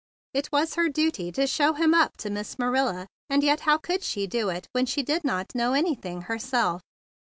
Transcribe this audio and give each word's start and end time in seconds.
It 0.33 0.51
was 0.51 0.73
her 0.73 0.89
duty 0.89 1.31
to 1.33 1.45
show 1.45 1.73
him 1.73 1.93
up 1.93 2.17
to 2.21 2.31
Miss 2.31 2.57
Marilla; 2.57 3.05
and 3.29 3.43
yet 3.43 3.59
how 3.59 3.77
could 3.77 4.01
she 4.03 4.25
do 4.25 4.25
it 4.25 4.31
THE 4.31 4.39
BIG 4.39 4.47
BLUE 4.49 4.53
SOLDIER 4.53 4.61
55 4.61 4.69
when 4.79 4.85
she 4.87 5.03
did 5.03 5.23
not 5.23 5.53
know 5.55 5.73
anything 5.73 6.21
herself? 6.23 6.81